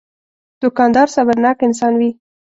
[0.61, 2.11] دوکاندار صبرناک انسان وي.